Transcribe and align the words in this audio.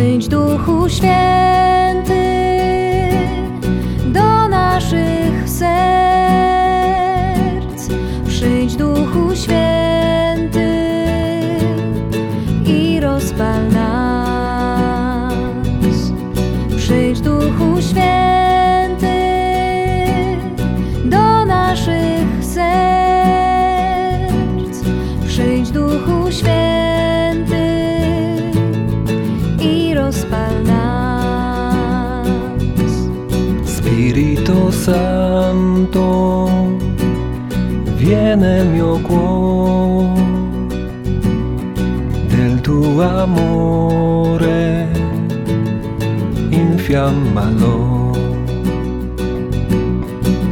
Przyjdź 0.00 0.28
Duchu 0.28 0.88
Święty 0.88 2.24
do 4.06 4.48
naszych 4.48 5.48
serc. 5.48 5.70
Przyjdź 8.26 8.76
Duchu 8.76 9.36
Święty 9.36 10.90
i 12.66 13.00
rozpal 13.00 13.68
nas. 13.68 15.34
Przyjdź 16.76 17.20
Duchu 17.20 17.82
Święty 17.82 19.20
do 21.04 21.44
naszych 21.44 22.44
serc. 22.44 22.70
Przyjdź 25.26 25.70
Duchu 25.70 26.19
nas. 30.64 32.28
Spirito 33.64 34.70
Santo, 34.70 36.48
viene 37.96 38.64
mio 38.64 38.98
cuore 39.00 40.22
del 42.28 42.60
tuo 42.60 43.02
amore, 43.02 44.88
infiammalo. 46.50 48.12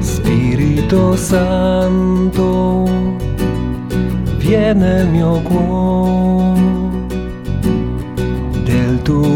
Spirito 0.00 1.16
Santo, 1.16 2.84
viene 4.38 5.04
mio 5.04 5.40
cuore 5.42 6.87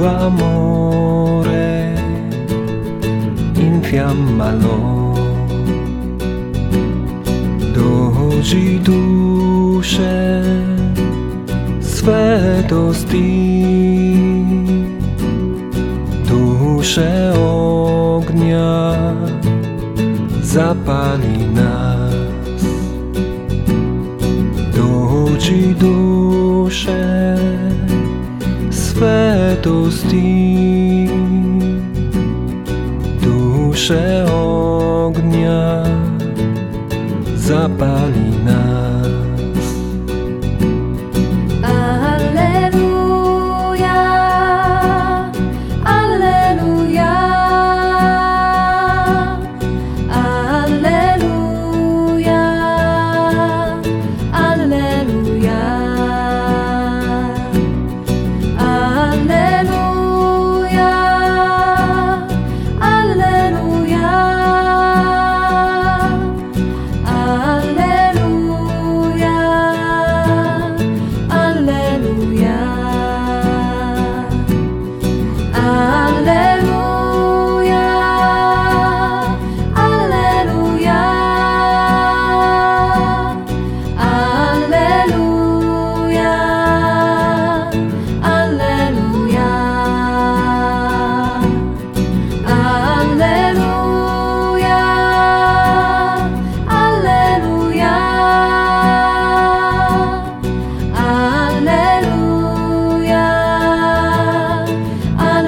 tuo 0.00 0.08
amore, 0.08 1.94
infiammalo. 3.54 4.78
Dodzi 7.74 8.80
dusze 8.82 10.42
swetosti, 11.80 13.28
dusze 16.28 17.32
ognia 17.36 18.96
zapali 20.42 21.44
nas. 21.54 22.64
Dodzi 24.74 25.74
dusze 25.78 27.49
swetosti, 29.00 30.28
dusze 33.22 34.26
ognia 34.28 35.84
zapali 37.34 38.30
nas. 38.44 38.89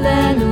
Then. 0.00 0.47